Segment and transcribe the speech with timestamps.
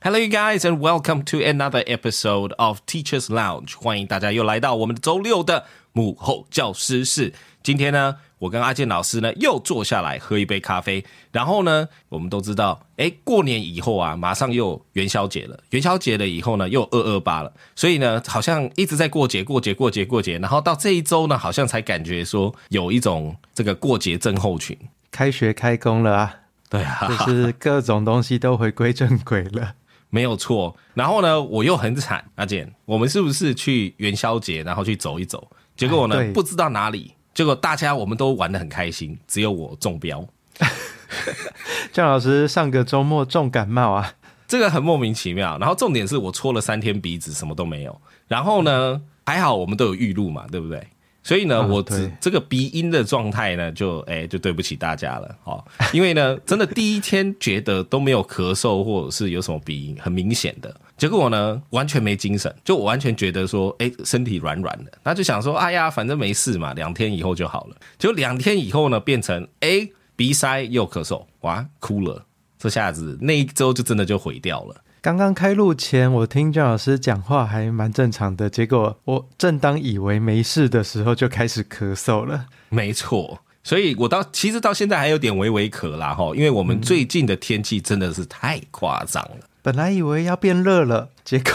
[0.00, 3.76] Hello, you guys, and welcome to another episode of Teachers Lounge。
[3.76, 7.34] 欢迎大家又来到我们的周六的幕后教师室。
[7.64, 11.04] 今天呢，我跟阿健老师呢又坐下来喝一杯咖啡。
[11.32, 15.58] 然后呢，我们都知道，哎，过年以后啊，马上又元宵节了。
[15.70, 17.52] 元宵节了以后呢，又二二八了。
[17.74, 20.38] 所以呢，好像一直在过节、过节、过节、过节。
[20.38, 24.78] 然后到这一周呢，好像才感觉说有一种这个过节症候群。
[25.10, 26.34] 开学开工了啊，
[26.70, 29.74] 对啊，就是各种东西都回归正轨了。
[30.10, 35.50] 没有错，然后呢，我又很惨，阿健，我们是不是去元宵节，然后去走一走？
[35.76, 40.26] 结果呢，不知道哪里，结果大家我们都玩的很开心，只有我中标。
[41.92, 44.14] 姜老师上个周末重感冒啊，
[44.46, 45.56] 这个很莫名其妙。
[45.58, 48.00] 然后重点是我搓了三天鼻子，什么都没有。
[48.26, 50.86] 然后呢，还好我们都有预录嘛，对不对？
[51.28, 55.62] 所以呢，我只这个鼻音的状态呢，就哎，就对不起大家了，哦，
[55.92, 67.76] 因为呢， 真的第一天觉得都没有咳嗽或者是有什么鼻音很明显的，结果呢完全没精神，就我完全觉得说，哎，身体软软的，那就想说，哎呀，反正没事嘛，两天以后就好了。
[67.98, 69.86] 就两天以后呢，变成哎
[70.16, 72.24] 鼻塞又咳嗽，哇，哭了，
[72.58, 74.74] 这下子那一周就真的就毁掉了。
[75.00, 82.46] 刚刚开录前，我听姜老师讲话还蛮正常的，结果我正当以为没事的时候，就开始咳嗽了。
[82.68, 89.36] 没错，所以我到其实到现在还有点微微咳啦哈，因为我们最近的天气真的是太夸张了。
[89.62, 91.52] 本来以为要变热了，结果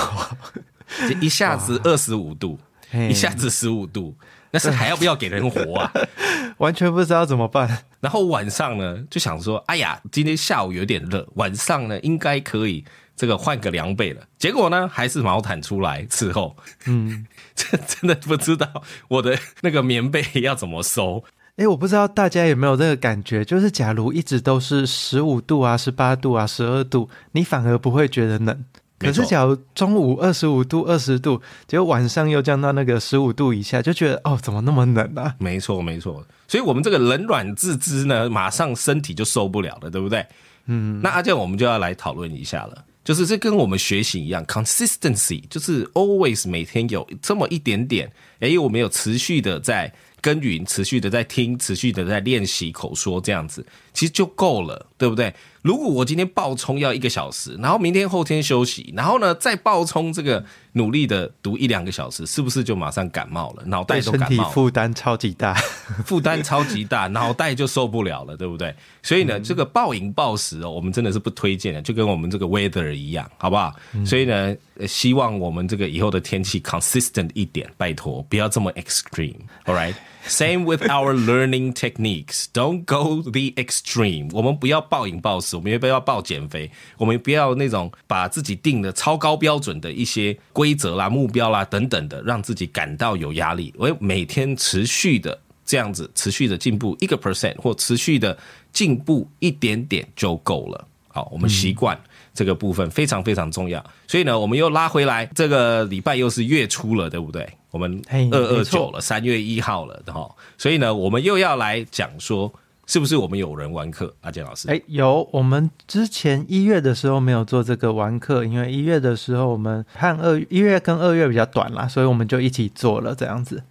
[1.19, 2.57] 一下子二十五度，
[3.09, 4.15] 一下子十五度，
[4.51, 5.91] 那是还要不要给人活啊？
[6.59, 7.83] 完全不知道怎么办。
[7.99, 12.85] 然后晚上呢，就想说，哎呀，今天下午有点热，晚上呢应该可以。
[13.15, 16.55] 这个换个凉被了，结果呢还是毛毯出来伺候。
[16.85, 17.25] 嗯，
[17.55, 18.67] 这 真的不知道
[19.07, 21.23] 我的那个棉被要怎么收。
[21.55, 28.65] 哎，我不知道大家有没有这个感觉，就是假如一直都是十五度啊、十八度啊、十二度，你反而不会觉得冷。
[28.97, 35.35] 可是假如中午二十五度、二十度，结果晚上又降到那个十五度以下，就觉得哦，怎么那么冷啊？
[35.39, 36.25] 没错，没错。
[36.47, 40.25] 所以我们这个冷暖自知呢，马上身体就受不了了，对不对？
[40.67, 42.85] 嗯，那阿健，我们就要来讨论一下了。
[43.03, 55.33] 就是这跟我们学习一样，consistency 就是 always 每天有这么一点点，哎，我们有持续的在耕耘，持续的在听，持续的在练习口说，这样子其实就够了，对不对？
[55.63, 60.43] 如果我今天暴冲要一个小时，然后明天后天休息，然后呢再暴冲这个
[60.73, 63.63] 努力的读一两个小时，是不是就马上感冒了？
[63.65, 65.53] 脑袋都感冒，负担超级大，
[66.05, 68.75] 负担超级大，脑袋就受不了了，对不对？
[69.01, 73.73] 所以呢，这个暴饮暴食哦，我们真的是不推荐的，就跟我们这个 weather 一样，好不好？
[74.05, 74.53] 所以呢，
[74.85, 79.95] 希望我们这个以后的天气 consistent 一点，拜托不要这么 extreme，all right。
[80.25, 82.45] Same with our learning techniques.
[82.53, 84.29] Don't go the extreme.
[84.31, 93.73] 我们不要暴饮暴食，我们也不要暴减肥，我们不要那种把自己定的超高标准的一些规则啦、目标啦等等的，让自己感到有压力。
[93.77, 98.37] 我每天持续的这样子，持续的进步一个 percent 或持续的
[98.71, 100.87] 进步一点点就够了。
[101.09, 101.99] 好，我们习惯。
[102.33, 107.47] 这个部分非常非常重要，所以呢，我们又拉回来，这个礼拜又是月初了，对不对？
[107.69, 108.01] 我们
[108.31, 112.51] 二二九了，三月一号了，哈，所以呢，我们又要来讲说，
[112.85, 114.13] 是不是我们有人玩课？
[114.21, 123.63] 阿健老师，哎，有，我们之前一月的时候没有做这个玩课，因为一月的时候我们和二一月跟二月比较短啦，所以我们就一起做了这样子。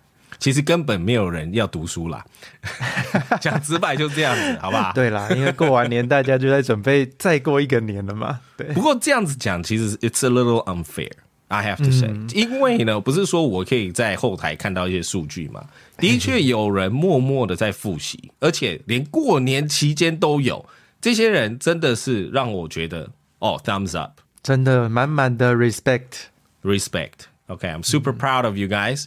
[0.43, 2.25] 其实根本没有人要读书啦，
[3.41, 4.93] 讲直白就这样子，好不好？
[4.93, 8.41] 对啦，因为过完年大家就在准备再过一个年了嘛。
[8.56, 8.67] 对。
[8.73, 11.12] 不过这样子讲，其实 it's a little unfair.
[11.47, 15.65] I have to say，因为呢，不是说我可以在后台看到一些数据嘛？
[15.99, 20.67] 的确有人默默的在复习，而且连过年期间都有。
[21.00, 27.27] 这些人真的是让我觉得，哦，thumbs up，真的满满的 respect，respect。
[27.49, 29.05] OK，I'm super proud of you guys。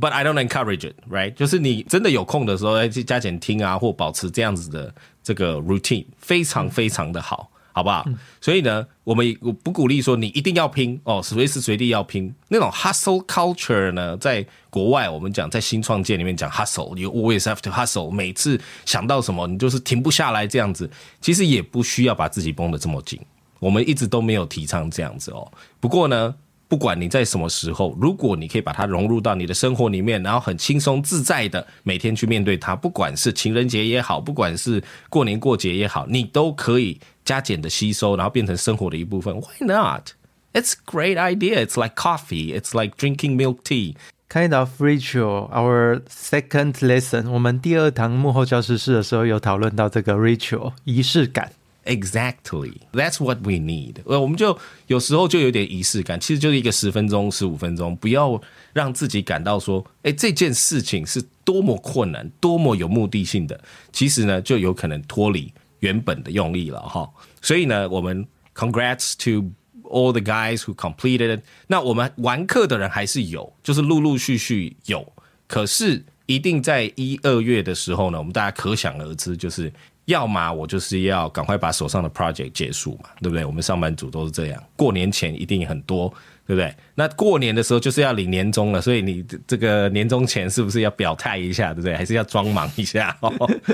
[0.00, 1.32] But I don't encourage it, right？
[1.34, 8.04] 就是你真的有空的时候，哎，去加减听啊，或保持这样子的这个 routine，非常非常的好，好不好？
[8.40, 12.34] 所以呢，我们我不鼓励说你一定要拼哦，随时随地要拼。
[12.48, 18.10] 那种 hustle culture 呢，在国外我们讲，在新创界里面讲 hustle，you always have to hustle。
[18.10, 20.90] 每次想到什么，你就是停不下来这样子。
[21.20, 23.20] 其实也不需要把自己绷得这么紧，
[23.60, 25.52] 我们一直都没有提倡这样子哦。
[25.78, 26.34] 不过呢。
[26.68, 39.34] 不管你在什么时候，如果你可以把它融入到你的生活里面，然后很轻松自在的每天去面对它，不管是情人节也好，不管是过年过节也好，你都可以加减的吸收，然后变成生活的一部分。
[39.34, 40.10] Why not?
[40.52, 41.64] It's great idea.
[41.64, 42.58] It's like coffee.
[42.58, 43.94] It's like drinking milk tea.
[44.28, 45.48] Kind of ritual.
[45.52, 51.52] Our second lesson，我们第二堂幕后教师室的时候有讨论到这个 ritual 仪式感。
[51.86, 53.94] Exactly, that's what we need.
[54.06, 58.40] 呃，我们就有时候就有点仪式感，其实就是一个十分钟、十五分钟，不要
[58.72, 63.60] 让自己感到说，哎，这件事情是多么困难、多么有目的性的，
[63.92, 67.08] 其实呢，就有可能脱离原本的用意了哈。
[67.40, 69.52] 所以呢，我们 Congrats to
[69.84, 71.40] all the guys who completed.
[71.68, 75.12] 那我们完课的人还是有，就是陆陆续续有，
[75.46, 79.72] 可是一定在一二月的时候呢，我们大家可想而知，就是。
[80.06, 83.44] 要么我就是要赶快把手上的 project 结束嘛，对不对？
[83.44, 86.08] 我们上班族都是这样，过年前一定很多，
[86.46, 86.74] 对不对？
[86.94, 91.94] 那过年的时候就是要领年终了，所以你这个年终前是不是要表态一下，对不对？
[91.96, 93.16] 还是要装忙一下？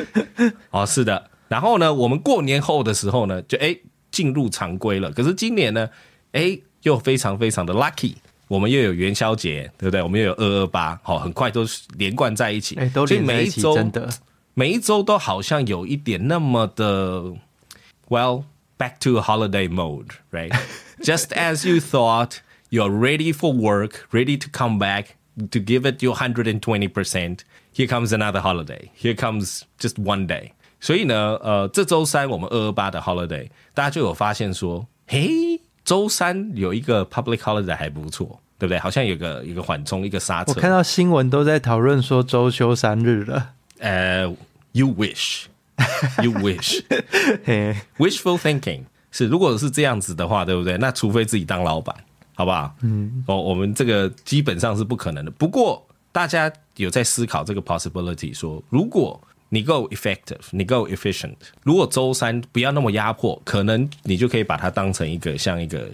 [0.70, 1.30] 哦，是的。
[1.48, 3.76] 然后呢，我们过年后的时候呢，就哎
[4.10, 5.12] 进入常规了。
[5.12, 5.88] 可是今年呢，
[6.32, 8.14] 哎又非常非常的 lucky，
[8.48, 10.02] 我们又有元宵节，对不对？
[10.02, 11.66] 我们又有二二八，好，很快都
[11.98, 14.08] 连贯在一起，哎，都连在一起，真的。
[14.53, 17.35] 每一周都好像有一点那么的，
[18.09, 18.43] well
[18.77, 20.51] back to holiday mode, right?
[21.01, 22.37] Just as you thought
[22.69, 26.87] you're ready for work, ready to come back to give it your hundred and twenty
[26.87, 27.39] percent.
[27.73, 28.89] Here comes another holiday.
[28.99, 30.53] Here comes just one day.
[30.79, 38.79] 所以呢，呃，这周三我们二二八的 holiday，大家就有发现说，嘿，周三有一个 public holiday 还不错，对不对？
[38.79, 40.53] 好像有个一个缓冲，一个刹车。
[40.55, 43.51] 我看到新闻都在讨论说周休三日了。
[43.81, 44.23] 呃，
[44.71, 50.77] you wish，you wish，wishful thinking 是，如果是这样子的话，对不对？
[50.77, 51.95] 那除非自己当老板，
[52.35, 52.75] 好不好？
[52.81, 55.31] 嗯，哦，我们这个基本上是不可能的。
[55.31, 65.89] 不过大家有在思考这个 possibility，说如果你够 effective，你够 efficient，如果周三不要那么压迫，可能你就可以把它当成一个像一个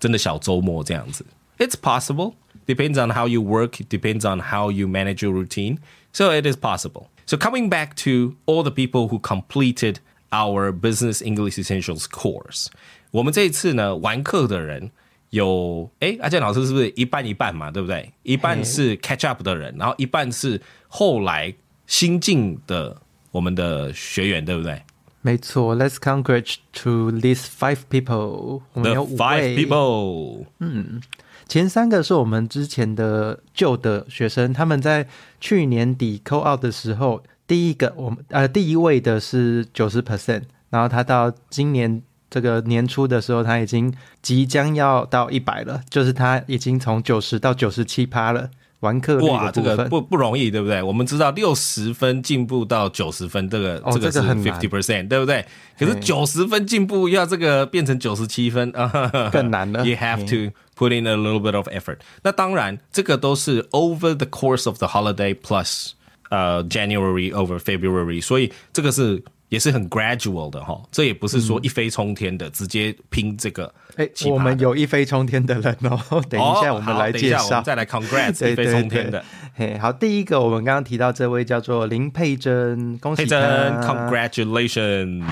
[0.00, 1.24] 真的小周末这样子。
[1.58, 2.34] It's possible.
[2.66, 3.82] Depends on how you work.
[3.88, 5.78] Depends on how you manage your routine.
[6.12, 7.08] So it is possible.
[7.28, 9.96] So coming back to all the people who completed
[10.30, 12.66] our Business English Essentials course，
[13.10, 14.90] 我们这一次呢完课的人
[15.30, 17.70] 有，哎，阿健老师是不是一半一半嘛？
[17.70, 18.12] 对不对？
[18.22, 21.54] 一半是 catch up 的人，然后一半是后来
[21.86, 24.82] 新进的我们的学员，对不对？
[25.22, 28.60] 没错，Let's congratulate to these five people。
[28.74, 30.44] 我们有 five people。
[30.58, 31.00] 嗯。
[31.49, 35.07] 前三个是我们之前的旧的学生，他们在
[35.41, 43.91] 去年底扣 out 的时候，第一个我们呃第一位的是九十 percent，然后他到今年这个年初的时候，他已经
[44.21, 48.51] 即将要到一百了，就是他已经从九十到九十七趴了。
[48.81, 50.81] 完课哇，这个不不容易，对不对？
[50.81, 55.45] 我们知道六十分进步到九十分，这个这个是 fifty percent，对不对？
[55.77, 58.89] 可是九十分进步要这个变成九十七分啊，
[59.33, 59.85] 更难了。
[59.85, 61.97] You have to put in a little bit of effort。
[62.23, 65.91] 那当然，这个都是 over the course of the holiday plus
[66.29, 69.21] 呃 January over February，所以这个是。
[69.49, 73.73] 也是很 gradual 的哈，这也不是说一飞冲天的，直接拼这个。
[73.95, 79.25] 哎，我们有一飞冲天的人哦，等一下我们来介绍，再来 congrats 一飞冲天的。
[79.55, 83.39] 嘿，好，第一个我们刚刚提到这位叫做林佩珍，恭喜佩珍
[83.81, 85.25] ，congratulations。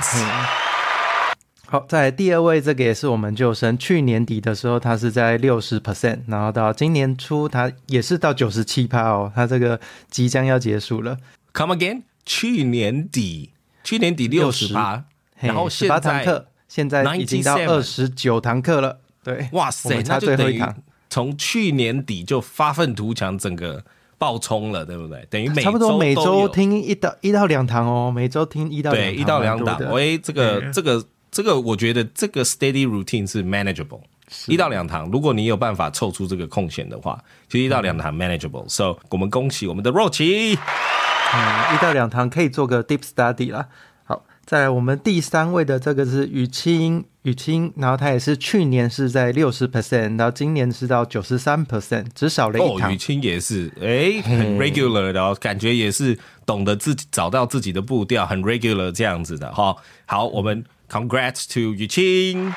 [1.70, 9.78] 好，在第二位，这个也是我们救生，去年底的时候他是在六十 percent，然后到今年初他也是到九十七趴哦，他这个
[10.10, 11.18] 即将要结束了。
[11.54, 13.52] Come again，去年底。
[13.84, 15.06] 去年底六十八，
[15.40, 19.00] 然后八堂课现在已经到二十九堂课了。
[19.24, 20.76] 对，哇塞，差最后一堂
[21.10, 23.84] 从去年底就发愤图强，整个
[24.18, 25.26] 爆冲了，对不对？
[25.30, 29.92] 等于每差不多每周听一到一到两堂哦，每周听一到对一到两堂。
[29.94, 31.02] 喂，这个这个
[31.38, 34.02] 这个，我觉得这个 steady routine 是 manageable，
[34.48, 38.68] 一到两堂，如果你有办法凑出这个空闲的话，其实一到两堂 manageable。
[38.68, 40.56] So 我们恭喜我们的若琪。
[40.56, 43.68] 嗯，一到两堂可以做个 deep study 啦。
[44.06, 52.92] 好，再来，我们第三位的这个是雨清，雨清，然后他也是去年是在六十 percent，然后今年是到九十三 percent，只少了一哦，堂。
[52.92, 56.18] 雨清也是，哎，很 regular 的哦，感觉也是
[56.48, 59.76] 懂得自己找到自己的步调，很 regular 这样子的哈。
[60.08, 62.54] 好，我们 congrats to 雨清。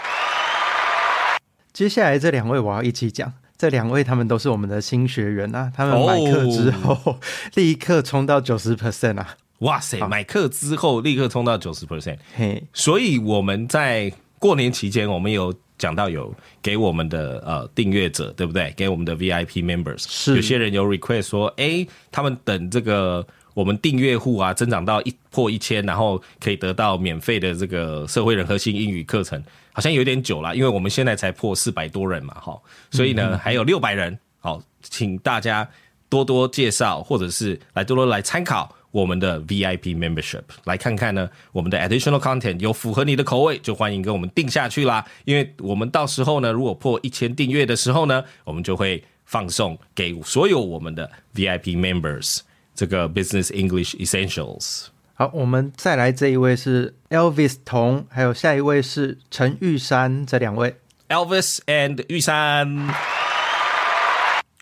[1.72, 7.18] 接下来这两位我要一起讲，这两位他们都是我们的新学员啊，他们买课之后、
[7.54, 18.72] 立刻冲到九十 percent 啊，哇塞，买课之后立刻冲到九十 percent，嘿，所以我们在过年期间，我们有讲到有给我们的呃订阅者，对不对？
[18.76, 20.36] 给我们的 VIP members，是。
[20.36, 29.42] 有些人有 request 说，哎，他们等这个我们订阅户啊增长到一破一千，然后可以得到免费的这个社会人核心英语课程，
[29.72, 35.68] 好像有点久了，因为我们现在才破四百多人嘛，哈，所以呢还有六百人，好，请大家
[36.08, 38.76] 多多介绍，或者是来多多来参考。
[38.92, 45.06] 我们的 VIP membership 来看看呢，我们的 additional content 有符合你的口味，就欢迎跟我们定下去啦。
[45.24, 52.40] 因为我们到时候呢，如果破一千订阅的时候呢，我们就会放送给所有我们的 VIP members
[52.80, 54.86] 这个 Business English Essentials。
[55.12, 60.74] 好，我们再来这一位是 Elvis 童，还有下一位是陈玉山，这两位
[61.10, 62.88] Elvis and 玉山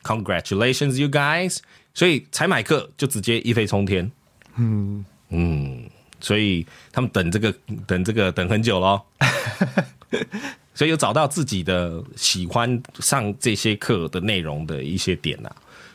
[0.03, 1.59] ，Congratulations, you guys！
[1.95, 4.11] 所以才买课就直接一飞冲天，
[4.57, 7.55] 嗯嗯，所以他们等这个
[7.87, 9.07] 等这个等很久咯。
[10.75, 15.49] 所以有找到自己的喜欢上这些课的内容的一些点呐、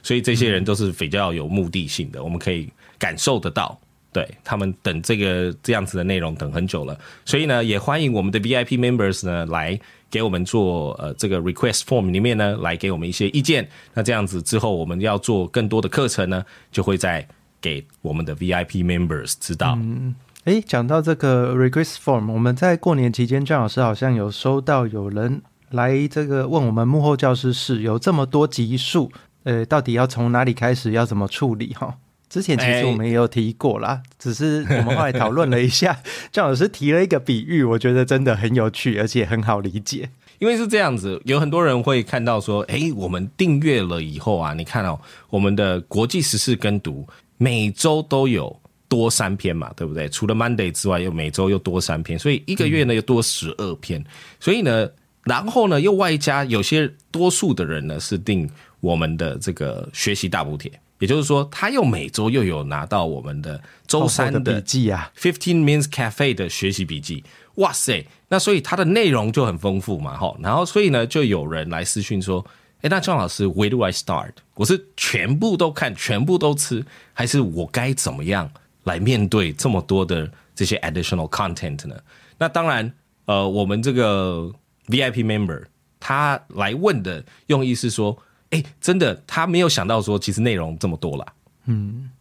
[0.04, 2.70] 所以这些人都是比较有目的性的，我们可以
[3.00, 3.80] 感受得到。
[4.12, 6.96] 对他们等这个这样子的内容等很久了，
[7.26, 9.80] 所以呢，也欢迎我们的 VIP members 呢来
[10.12, 13.68] 给我们做呃这个 request form 里面呢来给我们一些意见。
[13.96, 17.28] 那这样子之后我们要做更多的课程呢，就会在
[17.60, 19.76] 给我们的 VIP members 知道。
[19.82, 25.42] 嗯诶，讲到这个 request form，我们在过年期间，张老师好像有收到有人
[25.72, 29.12] 来这个问我们幕后教师室有这么多集数，
[29.44, 31.96] 呃，到底要从哪里开始，要怎么处理哈？
[32.30, 36.00] 之前其实哎我们也有提过啦，只是我们后来讨论了一下，
[36.32, 40.10] 张老师提了一个比喻，我觉得真的很有趣，而且很好理解。
[40.40, 47.08] 因为是这样子，有很多人会看到说，诶，我们订阅了以后啊，你看哦，我们的国际时事跟读
[47.38, 48.60] 每周都有
[48.90, 50.10] 多三篇嘛，对不对？
[50.10, 54.04] 除了 Monday 之外，又每周又多三篇，所以一个月呢又多十二篇。
[54.40, 54.90] 所以呢，
[55.24, 58.50] 然后呢又外加有些多数的人呢是订
[58.84, 67.24] 我们的这个学习大补贴，也就是说，他又每周又有拿到我们的周三的笔记啊，Fifteen Minutes Cafe 的学习笔记，
[67.56, 68.06] 哇塞！
[68.28, 70.36] 那所以它的内容就很丰富嘛，哈。
[70.42, 72.46] 然后所以呢，就有人来私讯说
[72.84, 74.34] ：“哎，那张老师，Where do I start？
[74.56, 78.52] 我是全部都看，全部都吃，还是我该怎么样
[78.84, 81.96] 来面对这么多的这些 additional content 呢？”
[82.38, 82.94] 那当然，
[83.28, 84.52] 呃，我们这个
[84.88, 85.64] VIP member
[86.02, 88.18] 他来问的用意是说
[88.54, 91.26] ：“哎，真的，他没有想到说，其实内容这么多啦。”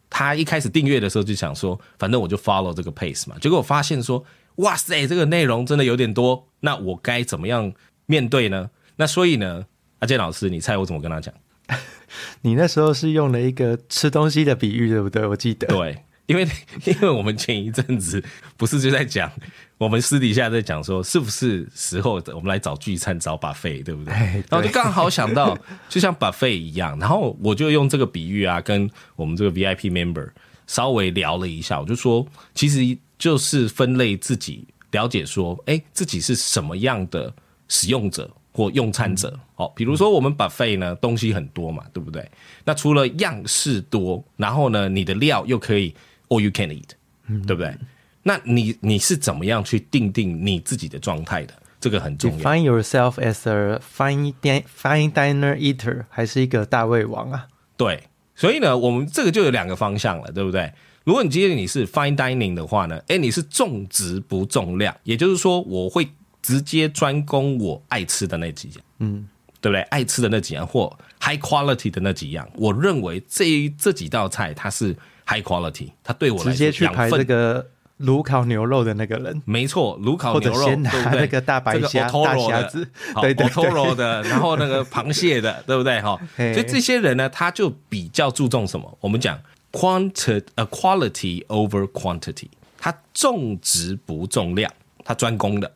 [0.08, 3.36] 他一开始订阅的时候就想说，反正我就 follow 这个 pace 嘛。
[3.40, 4.22] 结果我发现说，
[4.56, 7.72] 哇塞，这个内容真的有点多，那我该怎么样
[8.06, 8.70] 面对呢？
[8.96, 9.64] 那所以呢，
[10.00, 11.32] 阿健老师，你猜我怎么跟他讲？
[12.42, 15.26] 你那时候是用了一个吃东西的比喻，对不对？
[15.26, 15.66] 我记得。
[15.66, 16.46] 对，因为
[16.86, 18.22] 因为我们前一阵子
[18.56, 19.30] 不是就在讲，
[19.78, 24.14] 我们私底下在讲说，是不是时候我们来找聚餐找 buffet，对不对？
[24.14, 30.30] 哎然后就刚好想到，就像 buffet 一样，然后我就用这个比喻啊，跟我们这个 VIP member
[30.66, 37.34] 稍微聊了一下，我就说，其实就是分类自己，了解说，哎，自己是什么样的
[37.68, 39.38] 使用者或用餐者。
[39.56, 42.26] 哦，比如说我们 buffet 呢，东西很多嘛，对不对？
[42.64, 45.94] 那除了样式多，然后呢，你的料又可以
[46.32, 46.90] all you can eat，
[47.26, 47.76] 嗯对不对？
[48.22, 51.54] 那你你是怎么样去定定你自己的状态的？
[51.80, 52.38] 这个很重要。
[52.38, 57.48] Define yourself as a fine din fine diner eater，还是一个大胃王啊？
[57.76, 58.04] 对，
[58.36, 60.72] 所以呢，我们这个就有两个方向了，对不对？
[61.04, 66.08] 如果你今天你是 fine dining 的话呢，哎，你是重质不重量，也就是说，我会
[66.40, 69.26] 直接专攻我爱吃的那几样，嗯，
[69.60, 69.82] 对不对？
[69.90, 77.66] 爱吃的那几样或 high quality 的那几样，我认为这这几道菜它是 high quality，他对我来说直接去排这个
[77.98, 81.20] 炉烤牛肉的那个人，没错，炉烤牛肉，先拿对？
[81.20, 86.00] 那个大白虾大虾子好对对对 otoro 的， 然后那个螃蟹的，对不对？
[86.00, 88.98] 哈，所以这些人呢，他就比较注重什么？
[89.00, 89.38] 我们讲
[89.70, 92.48] quantity 呃 quality over quantity，
[92.78, 94.70] 他重质不重量，
[95.04, 95.72] 他专攻的。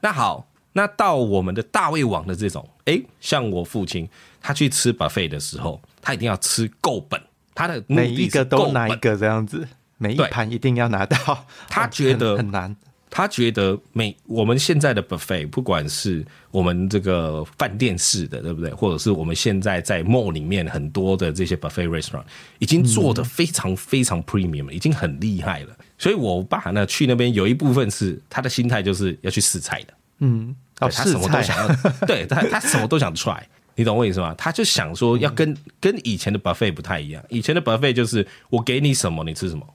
[0.00, 4.08] 那好，那到我们的大胃王的这种，诶，像我父亲，
[4.40, 7.20] 他去吃 buffet 的时候，他一定要吃够本，
[7.60, 9.68] 他的目每一个都拿一个这样子。
[9.98, 12.76] 每一盘一定要拿到， 他哦觉得很很难。
[13.10, 18.72] 他觉得每我们现在的 buffet，不管是我们这个饭店式的，对不对？
[18.72, 22.22] 或者是我们现在在 mall 里面很多的这些 buffet restaurant，
[22.60, 25.76] 已经做的非常非常 premium 了，已经很厉害了。
[25.98, 33.42] 所以我爸呢去那边有一部分是他的心态就是要去试菜的，嗯，哦，他什么都想要，对他他什么都想 try。
[33.80, 34.34] 你懂我意思吗？
[34.36, 39.66] 他就想说要跟跟以前的 buffet 不太一样，以前的 buffet 就是我给你什么你吃什么，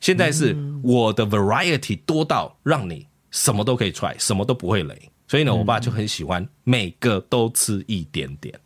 [0.00, 5.10] 现在是我的 variety 多到让你什么都可以 try，什么都不会累。
[5.28, 8.58] 所以呢，我爸就很喜欢每个都吃一点点。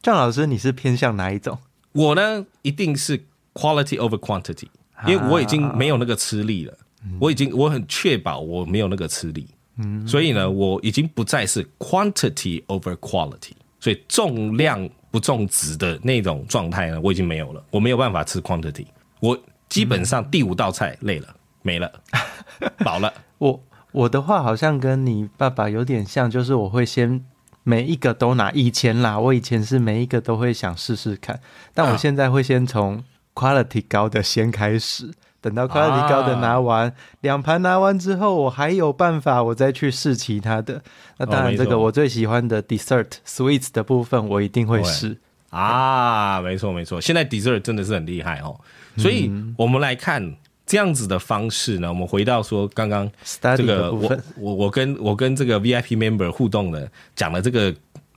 [0.00, 1.58] 郑老师，你是偏向哪一种？
[1.92, 4.68] 我呢，一定是 quality over quantity，
[5.06, 6.74] 因为我已经没有那个吃力了，
[7.20, 10.08] 我已经我很确保我没有那个吃力，嗯。
[10.08, 13.52] 所以呢，我已经不再是 quantity over quality，
[13.84, 18.86] 所以重量不重质的那种状态呢，我已经没有了，我没有办法吃 quantity，
[19.20, 19.38] 我
[19.68, 21.92] 基本上第五道菜累了，没了，
[22.82, 23.62] 饱了，我
[23.92, 27.22] 我的话好像跟你爸爸有点像，就是我会先
[27.62, 28.50] 每一个都拿。
[28.52, 31.38] 以前啦，我以前是每一个都会想试试看，
[31.74, 35.12] 但我啊现在会先从 quality 高的先开始，
[35.44, 40.80] 等到 quality 高的拿完，两盘拿完之后，我还有办法，我再去试其他的。
[41.18, 45.18] 那当然，这个我最喜欢的 dessert sweets 的部分，我一定会试。
[45.50, 48.58] 啊，没错没错，现在 dessert 真的是很厉害哦，
[48.96, 50.34] 所以我们来看
[50.64, 53.06] 这样子的方式呢，我们回到说刚刚
[53.54, 57.72] 这个我我我跟我跟这个 VIP member 互动的讲了这个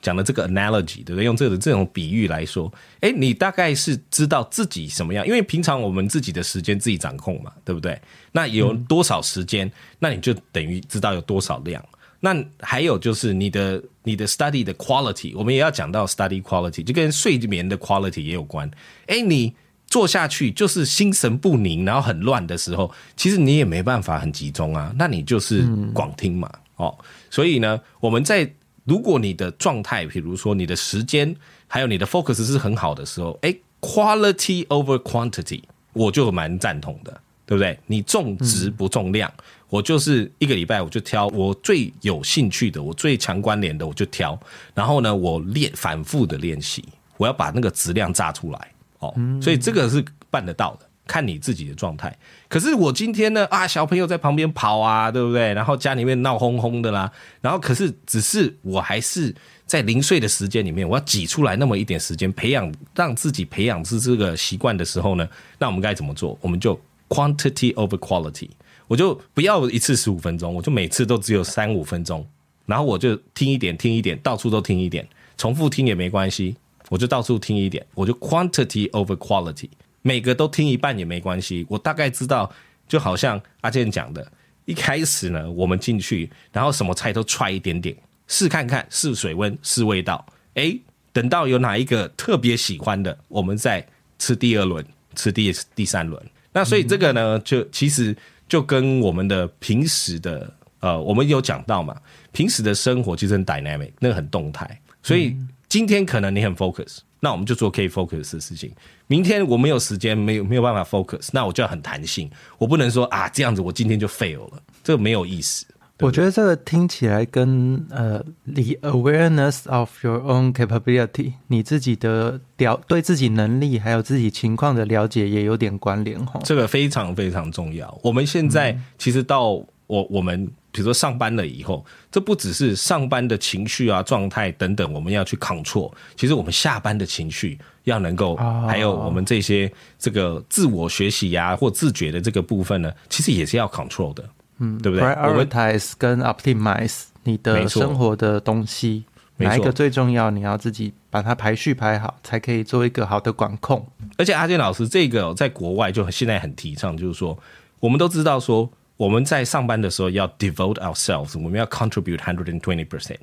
[0.08, 1.26] 讲的这个 analogy，对不对？
[1.26, 2.72] 用这个这种比喻来说，
[3.02, 8.00] 哎，你大概是知道自己什么样，因为平常我们自己的时间自己掌控嘛，对不对？
[8.32, 11.84] 那有多少时间，那你就等于知道有多少量。
[12.22, 18.70] 那还有就是你的你的 study 的 quality，我们也要讲到 study quality，就跟睡眠的 quality 也有关。
[19.08, 19.54] 哎，你
[19.88, 24.92] 做下去就是心神不宁，然后很乱的时候，其实你也没办法很集中啊。
[24.98, 26.98] 那你就是广听嘛，哦，
[27.30, 28.52] 所以呢，我们在
[28.88, 31.36] 如果你的状态，比如说你的时间
[31.68, 37.12] 还有你的 focus 是很好的时候，哎，quality over quantity，我就蛮赞同的，
[37.46, 37.78] 对不对？
[37.86, 39.30] 你重质不重量，
[39.70, 44.40] 我就是一个礼拜我就挑我最有兴趣的，我最强关联的我就挑，
[44.74, 46.86] 然后呢，我练反复的练习，
[47.18, 50.87] 我要把那个质量炸出来，哦，所以这个是办得到的。
[51.08, 52.16] 看你自己的状态，
[52.48, 55.54] 可是我今天呢啊，小朋友在旁边跑啊，对不对？
[55.54, 59.34] 然后家里面闹哄哄的啦，然后可是只是我还是
[59.66, 66.38] 在零碎的时间里面，我要挤出来那么一点时间，培养让自己培养出这个习惯的时候呢，那我们该怎么做？
[66.42, 68.50] 我们就 quantity over quality，
[68.88, 72.28] 我就不要一次十五分钟，我就每次都只有三五分钟，
[72.66, 76.56] 然后我就听一点听一点，到处都听一点，重复听也没关系，
[76.90, 79.70] 我就到处听一点，我就 quantity over quality。
[80.08, 82.50] 每个都听一半也没关系，我大概知道，
[82.88, 84.26] 就好像阿健讲的，
[84.64, 87.94] 一开始呢，我们进去，然后什么菜都踹一点点，
[88.26, 90.80] 试看看，试水温，试味道，诶，
[91.12, 93.86] 等到有哪一个特别喜欢的，我们再
[94.18, 96.26] 吃第二轮，吃第第三轮。
[96.54, 98.16] 那所以这个呢，就其实
[98.48, 101.94] 就跟我们的平时的，呃，我们有讲到嘛，
[102.32, 105.36] 平时的生活其实很 dynamic，那个很动态，所以
[105.68, 107.00] 今天可能你很 focus。
[107.20, 108.72] 那我们就做可以 focus 的事情。
[109.08, 112.30] 明天我没有时间，没有没有办法 focus，那我就要很弹性。
[112.58, 115.66] 我不能说啊这样子，我今天就 fail 了，这个没有意思。
[116.00, 126.40] 我觉得这个听起来跟呃，the awareness of your own capability，你自己的了对自己能力还有自己情况的了解也有点关联哈。
[126.44, 128.00] 这个非常非常重要。
[128.04, 129.54] 我们现在其实到
[129.88, 130.48] 我我们
[130.78, 135.92] 比如说上班了以后，这不只是上班的情绪啊、状态等等，我们要去 control。
[136.16, 144.24] 其实我们下班的情绪要能够，哦还有我们这些这个自我学习呀、或自觉的这个部分呢，其实也是要 control 的，
[144.60, 149.06] 嗯，对不对？prioritize 跟 optimize 你的生活的东西，
[149.38, 150.30] 哪一个最重要？
[150.30, 153.84] 你要自己把它排序排好，才可以做一个好的管控。
[154.18, 157.36] 而且阿健老师这个哦在国外就现在很提倡，就是说
[157.80, 163.20] 我们都知道说我们在上班的时候要 devote ourselves，我们要 contribute hundred and twenty percent。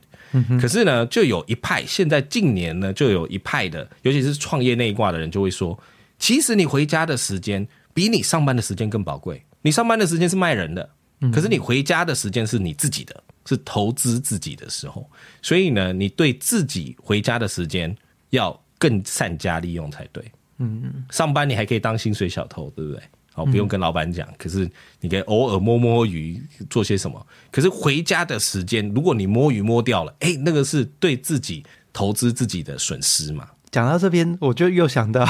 [0.60, 5.78] 可是呢，就有一派现在近年呢，就有一派的，尤其是创业那一挂的人，就会说，
[6.18, 9.42] 其实你回家的时间比你上班的时间更宝贵。
[9.62, 10.90] 你上班的时间是卖人的，
[11.32, 15.08] 可是你回家的时间是你自己的，是投资自己的时候。
[15.40, 17.96] 所以呢，你对自己回家的时间
[18.30, 20.22] 要更善加利用才对。
[20.58, 23.02] 嗯嗯上班你还可以当薪水小偷，对不对？
[23.34, 24.70] 好，不用跟老板讲，可是
[25.00, 27.26] 你可以偶尔摸摸鱼，做些什么。
[27.50, 33.48] 可是回家的时间，如果你摸鱼摸掉了，哎，那个是对自己投资自己的损失嘛？
[33.72, 35.28] 讲到这边，我就又想到，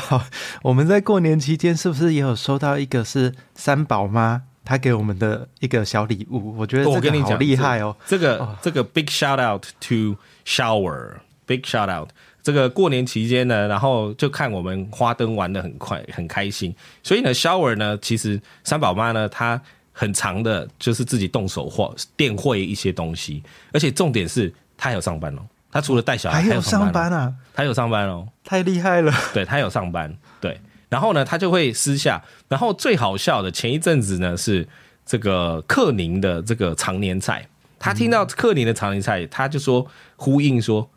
[0.63, 6.55] 我们在过年期间是不是也有收到一个是三宝妈她给我们的一个小礼物？
[6.59, 7.97] 我觉得这个好我跟你讲厉害哦。
[8.07, 12.11] 这个这个 big shout out to shower，big shout out。
[12.45, 16.73] 这个过年期间呢，然后就看我们花灯玩的很快，很开心。
[17.03, 19.61] 所以呢，shower 呢，其实三宝妈呢，她
[19.93, 25.41] 很长的，就是自己动手画电绘一些东西，而且重点是她还有上班哦。
[25.73, 28.29] 她除了带小孩，还有上班啊，她有上班哦。
[28.45, 29.11] 太厉害了！
[29.33, 34.69] 对她有上班，对，然后呢，她就会私下，然后最好笑的，前一阵子呢是
[35.07, 40.94] 这个克宁的这个常年菜，他听到克宁的常年菜，他就说呼应说，哎、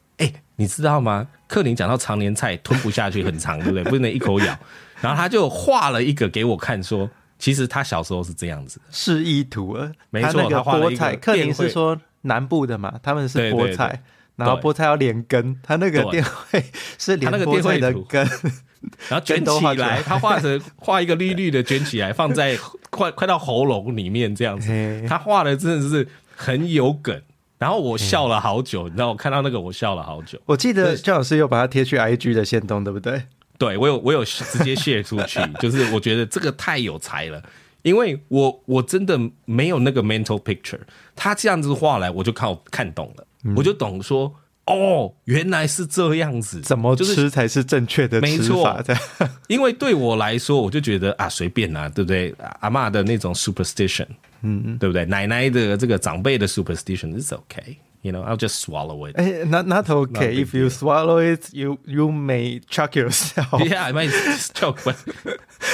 [0.57, 1.27] 你知道吗？
[1.47, 3.83] 克林讲到常年菜吞不下去，很长， 对不对？
[3.85, 4.57] 不能一口咬，
[5.01, 16.11] 然后他就画了一个给我看，说其实他小时候是这样子，示意图了，没错他画了一个菠菜，克林是说南部的嘛，他们是菠菜对，然后菠菜要连根，他那个对。
[16.11, 16.65] 电绘
[16.97, 18.27] 是连他那个菠菜的根，
[19.07, 22.57] 然后卷起来，他画成 画一个绿绿的卷起来，放在
[22.89, 24.69] 快快到喉咙里面这样子。
[25.07, 27.21] 他画的真的是很有梗，
[27.57, 30.39] 然后我笑了好久，你知道，我看到那个我笑了好久。
[30.45, 33.21] 我记得郑老师有把它贴去 IG 的线动，对不对？
[33.57, 37.41] 对我有我有直接卸出去， 就是我觉得这个太有才了，
[37.81, 40.79] 因为我我真的没有那个 mental picture，
[41.15, 44.31] 他这样子画来，我就看看懂了，我就懂说
[44.67, 48.79] 哦，原来是这样子，怎么就是吃才是正确的吃没错法？
[48.83, 49.01] 这 样
[49.47, 52.35] 因为对我来说，我就觉得啊，随便啦、对不对？
[52.59, 54.05] 阿嬷的那种 superstition，
[54.41, 55.05] 嗯，对不对？
[55.05, 57.77] 奶奶的这个长辈的 superstition is okay。
[58.03, 59.17] You know, I'll just swallow it.
[59.17, 60.45] 哎，not not okay.
[60.45, 63.59] If you swallow it, you you may chuck yourself.
[63.67, 64.11] Yeah, I might
[64.53, 64.95] choke, but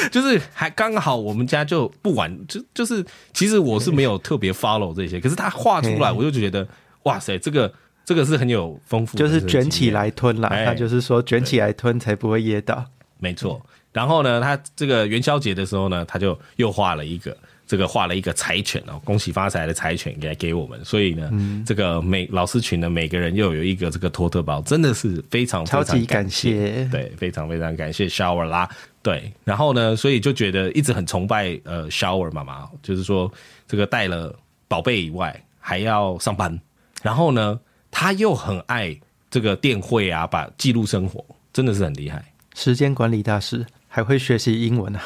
[0.10, 6.66] 就是还刚好我们家就不玩，就就是其实我是没有特别 follow 这些，可是他画出来，我就觉得
[7.04, 7.72] 哇塞，这个
[8.06, 12.84] 这个是很有丰富的就是卷起来吞啦，哎他就是说卷起来吞才不会噎到。
[13.20, 13.62] 没错。
[13.92, 20.84] 然后呢，他这个元宵节的时候呢，他就又画了一个，这个画了一个柴犬哦，恭喜发财的柴犬给给我们。
[20.84, 28.70] 所以呢，嗯这个每老师群呢，每个人又有一个这个托特包，真的是非常超级非常感感谢对，非常非常感谢 Shower 啦。
[29.02, 33.32] 对，然后呢，所以就觉得一直很崇拜呃 Shower 妈妈，就是说
[33.68, 36.58] 这个带了宝贝以外还要上班，
[37.02, 37.60] 然后呢，
[37.92, 38.98] 他又很爱
[39.30, 42.24] 这个电绘啊，把记录生活，真的是很厉害。
[42.56, 45.02] 时间管理大师还会学习英文啊？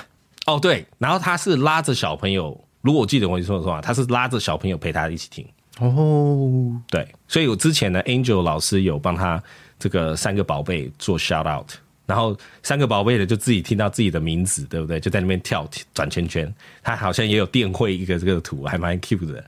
[0.48, 5.46] 哦，对，然后他是拉着小朋友，如果我记得我说的话，他是拉着小朋友陪他一起听。
[5.80, 9.42] 哦，对，所以我之前呢，Angel 老师有帮他
[9.78, 11.70] 这个三个宝贝做 shout out，
[12.06, 15.00] 然后三个宝贝的就自己听到自己的名字，对不对？
[15.00, 19.44] 就在那边跳转圈圈，他好像也有电绘一个这个图，还蛮 cute 的。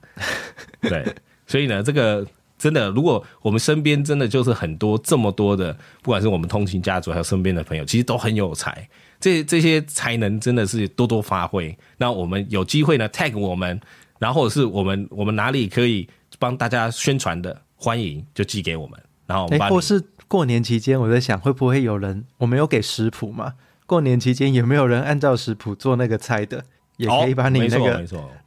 [0.81, 1.15] 对，
[1.47, 8.87] 所以呢，这个真的，如果我们身边真的就是很多这么多的，不管是我们通勤家族，还有身边的朋友，其实都很有才。
[9.19, 11.77] 这这些才能真的是多多发挥。
[11.97, 13.79] 那我们有机会呢，tag 我们，
[14.17, 23.53] 然后是我们我们哪里可以帮大家宣传的，欢迎就寄给我们，然后我们哎，或是过年期间，我在想会不会有人，我们有给食谱嘛？
[23.85, 26.63] 过年期间有没有人按照食谱做那个菜的？
[26.97, 28.05] 也可以把你那个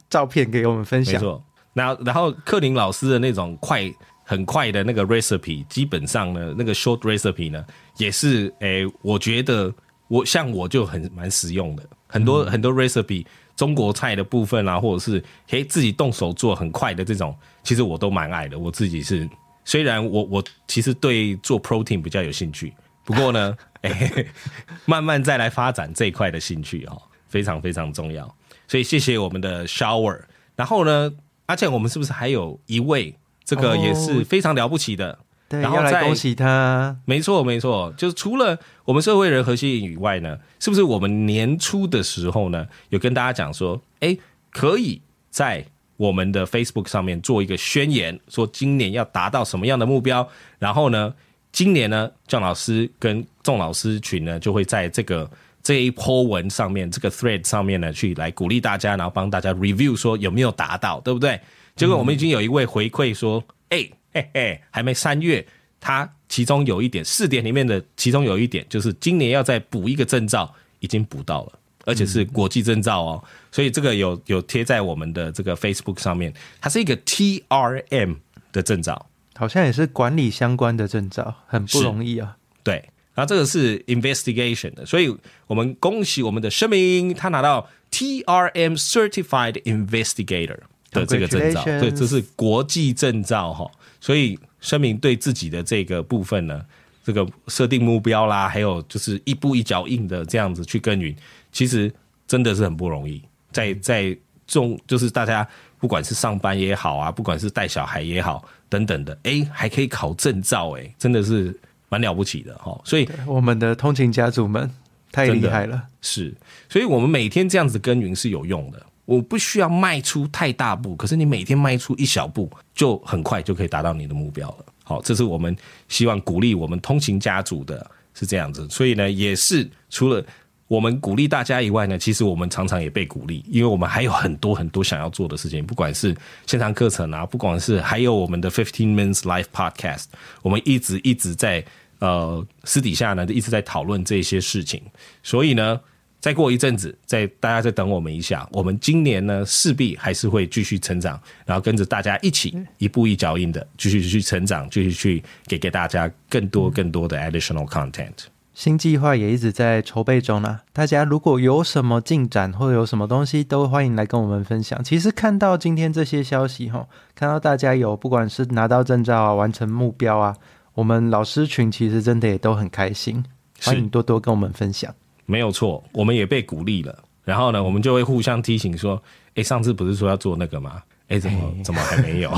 [0.09, 1.15] 照片给我们分享。
[1.15, 1.43] 没错。
[1.73, 3.91] 然后然后克林老师的那种快
[4.23, 7.65] 很快的那个 recipe，基本上呢，那个 short recipe 呢，
[7.97, 9.73] 也是诶，我觉得
[10.07, 18.57] 我像我就很蛮实用的，很多、很多 recipe 中国菜的部分啊，或者是可以自己动手做很快的这种，其实我都蛮爱的。
[18.57, 19.27] 我自己是
[19.65, 22.73] 虽然我我其实对做 protein 比较有兴趣，
[23.05, 24.27] 不过呢， 诶，
[24.85, 28.35] 慢慢再来发展这一块的兴趣哦，非常非常重要。
[28.67, 30.19] 所以谢谢我们的 shower。
[30.55, 31.11] 然后呢，
[31.45, 35.17] 而且我们是不是还有一位这个哦也是非常了不起的？
[35.53, 36.95] 对，然后再恭喜他。
[37.05, 44.17] 没错，没错，就是除了我们社会人核心以外呢，是不是我们年初的时候呢，有跟大家讲说，哎，
[44.49, 45.63] 可以在
[45.97, 51.13] 我们的 Facebook 上面做一个宣言，说今年要达到什么样的目标，然后呢，
[51.51, 55.29] 今年呢，郑老师跟仲老师群呢，就会在这个
[55.61, 61.39] 这一波文上面，这个 thread 上面呢，去来鼓励大家，然后帮大家 review 说有没有达到，对不对？
[61.75, 65.45] 结果我们已经有一位回馈说，哎、嘿嘿，还没三月，
[65.79, 71.59] 它其中有一点四点里面的其中有一点就是今年要再补一个证照，已经补到了。
[71.85, 73.21] 而且是国际证照哦，
[73.51, 78.15] 所以这个有有贴在我们的这个 Facebook 上面，它是一个 TRM
[78.53, 82.37] 的证照，好像也是管理相关的证照，很不容易啊。
[82.63, 82.75] 对，
[83.13, 85.13] 然后这个是 investigation 的，所以
[85.45, 90.59] 我们恭喜我们的声明，他拿到 TRM Certified Investigator
[90.93, 96.63] 的这个证照，对，这是国际证照哈，所以声明对自己的这个部分呢，
[97.03, 101.13] 这个设定目标啦，还有就是一步一脚印的这样子去耕耘，
[101.51, 101.91] 其实
[102.27, 103.21] 真的是很不容易。
[103.51, 105.47] 在在中，就是大家
[105.79, 111.57] 不管是上班也好啊，不管是带小孩也好等等的，哎，还可以考证照，哎，真的是
[111.89, 112.79] 蛮了不起的哈。
[112.83, 114.69] 所以我们的通勤家族们
[115.11, 116.33] 太厉害了，是，
[116.67, 118.85] 所以我们每天这样子耕耘是有用的。
[119.05, 124.65] 我不需要迈出太大步，可是你每天迈出一小步，就很快就可以达到你的目标了。
[124.83, 125.55] 好，这是我们
[125.89, 128.67] 希望鼓励我们通勤家族的，是这样子。
[128.69, 130.25] 所以呢，也是除了
[130.67, 140.05] 我们鼓励大家以外呢，其实我们常常也被鼓励，因为我们还有很多很多想要做的事情，不管是线上课程啊，不管是还有我们的 Fifteen Minutes Live Podcast，
[140.41, 141.63] 我们一直一直在
[141.99, 144.81] 呃私底下呢，一直在讨论这些事情。
[145.21, 145.81] 所以呢。
[146.23, 148.47] 再过一阵子，再大家再等我们一下。
[148.53, 158.13] 我们今年呢，势必还是会继续成长，然后跟着大家一起一步一脚印的继续去成长，继续去给给大家更多更多的 additional content。
[158.53, 160.61] 新计划也一直在筹备中呢。
[160.71, 164.81] 大家如果有什么进展或者有什么东西，都欢迎来跟我们分享。
[164.81, 170.33] 其实看到今天这些消息哈，看到大家有不管是拿到证照啊，完成目标啊，
[170.73, 173.21] 我们老师群其实真的也都很开心。
[173.61, 174.95] 欢迎多多跟我们分享。
[175.25, 176.97] 没有错，我们也被鼓励了。
[177.23, 179.01] 然后呢，我们就会互相提醒说
[179.35, 180.81] ：“哎，上次不是说要做那个吗？
[181.07, 182.31] 哎，怎么怎么还没有？”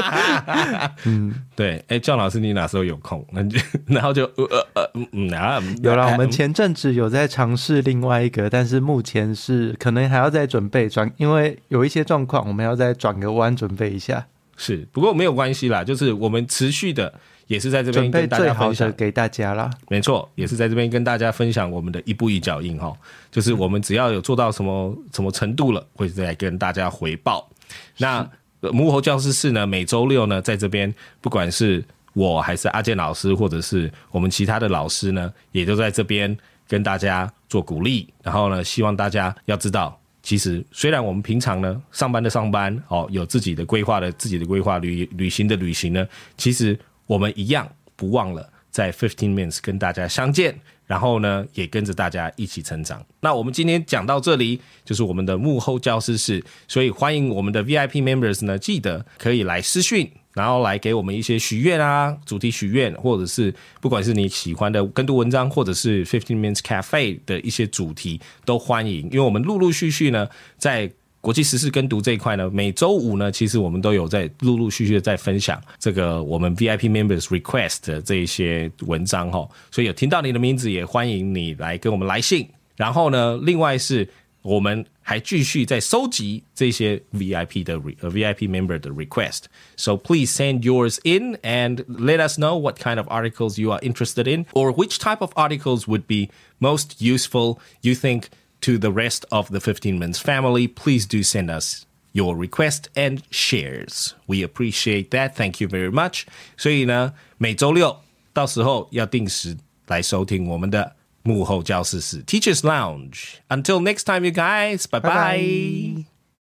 [1.06, 1.80] 嗯，对。
[1.88, 3.24] 哎，姜老师，你哪时候有空？
[3.30, 6.10] 那就 然后就呃呃嗯啊，有了。
[6.10, 14.26] 我们前阵子有在尝试另外一个，但是目前是可能还要再准备转，因为有一些状况，我们要再转个弯准备一下。
[14.60, 17.12] 是，不过没有关系啦，就是我们持续的。
[17.46, 19.68] 也是在这边跟大家分享给大家啦。
[19.88, 22.96] 没错，也是在这边跟大家分享我们的一步一脚印哈，
[23.28, 27.50] 就是我们只要有做到什么什么程度了，会再跟大家回报。
[27.96, 28.24] 那
[28.60, 38.08] 幕后教师室呢，每周六呢，在这边，不管是我还是阿健老师，或者是我们其他的老师呢，也都在这边跟大家做鼓励。
[38.22, 46.06] 然后呢，希望大家要知道，其实虽然我们平常呢上班的上班哦，有自己的规划的自己的规划，旅旅行的旅行呢，
[46.36, 46.78] 其实。
[47.06, 50.56] 我们一样不忘了在 Fifteen Minutes 跟大家相见，
[50.86, 53.04] 然后呢，也跟着大家一起成长。
[53.18, 70.90] 那我们今天讲到这里，就是我们的幕后教师室，所以欢迎我们的 VIP Members 呢，记得可以来私讯，然后来给我们一些许愿啊，主题许愿，或者是不管是你喜欢的跟读文章，或者是 Fifteen Minutes Cafe 的一些主题，都欢迎，因为我们陆陆续续呢，在
[71.20, 82.48] 国际时事跟读这一块呢，每周五呢，其实我们都有在陆陆续续的在分享这个我们 VIP members request 的这一些文章哈，所以有听到你的名字，也欢迎你来跟我们来信。
[82.76, 84.08] 然后呢，另外是
[84.41, 92.79] 我们还继续在收集这些 VIP 的 VIP member 的 request。So please send yours in and let us know what
[92.79, 97.01] kind of articles you are interested in or which type of articles would be most
[97.01, 98.25] useful you think
[98.61, 103.23] to the rest of the 15 Minutes family, please do send us your request and
[103.29, 104.13] shares.
[104.27, 105.35] We appreciate that.
[105.35, 106.25] Thank you very much.
[106.55, 107.99] 所以呢，每周六
[108.31, 113.35] 到时候要定时来收听我们的 幕后教室是 Teachers Lounge.
[113.49, 114.85] Until next time, you guys.
[114.87, 115.09] Bye bye.
[115.09, 116.05] bye, -bye.